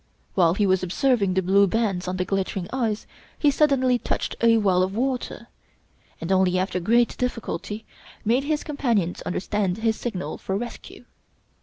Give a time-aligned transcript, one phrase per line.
[0.33, 3.05] While he was observing the blue bands on the glittering ice,
[3.37, 5.45] he suddenly touched a well of water,
[6.19, 7.85] and only after great difficulty
[8.25, 11.05] made his companions understand his signal for rescue.